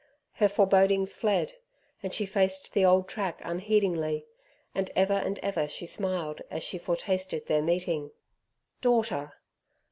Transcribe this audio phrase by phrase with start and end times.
[0.31, 1.57] Her forebodings fled,
[2.01, 4.25] and she faced the old track unheedingly,
[4.73, 8.09] and ever and ever she smiled, as she foretasted their meeting.
[8.81, 9.33] "Daughter!"